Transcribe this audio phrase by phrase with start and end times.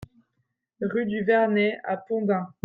[0.81, 2.47] Rue du Vernay à Pont-d'Ain